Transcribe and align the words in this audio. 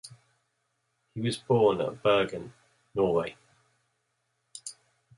He 1.13 1.21
was 1.21 1.37
born 1.37 1.79
at 1.79 2.01
Bergen, 2.01 2.53
Norway. 2.95 3.35